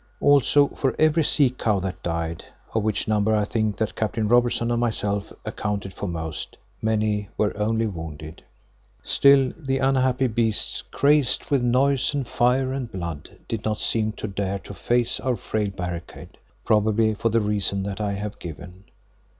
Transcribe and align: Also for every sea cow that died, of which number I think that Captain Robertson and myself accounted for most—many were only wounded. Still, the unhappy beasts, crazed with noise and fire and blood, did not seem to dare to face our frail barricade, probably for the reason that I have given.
Also 0.19 0.69
for 0.69 0.95
every 0.97 1.23
sea 1.23 1.51
cow 1.51 1.79
that 1.79 2.01
died, 2.01 2.43
of 2.73 2.81
which 2.81 3.07
number 3.07 3.35
I 3.35 3.45
think 3.45 3.77
that 3.77 3.95
Captain 3.95 4.27
Robertson 4.27 4.71
and 4.71 4.79
myself 4.79 5.31
accounted 5.45 5.93
for 5.93 6.07
most—many 6.07 7.29
were 7.37 7.55
only 7.55 7.85
wounded. 7.85 8.41
Still, 9.03 9.53
the 9.55 9.77
unhappy 9.77 10.25
beasts, 10.25 10.81
crazed 10.81 11.51
with 11.51 11.61
noise 11.61 12.15
and 12.15 12.27
fire 12.27 12.73
and 12.73 12.91
blood, 12.91 13.29
did 13.47 13.63
not 13.63 13.77
seem 13.77 14.13
to 14.13 14.27
dare 14.27 14.57
to 14.57 14.73
face 14.73 15.19
our 15.19 15.35
frail 15.35 15.69
barricade, 15.69 16.39
probably 16.65 17.13
for 17.13 17.29
the 17.29 17.39
reason 17.39 17.83
that 17.83 18.01
I 18.01 18.13
have 18.13 18.39
given. 18.39 18.85